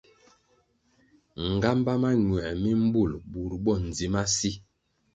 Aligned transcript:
Nğámbá 1.53 1.93
mañuer 2.01 2.55
mi 2.63 2.71
mbul 2.83 3.11
bur 3.31 3.51
bo 3.63 3.73
ndzi 3.85 4.07
ma 4.13 4.21
si. 4.37 4.51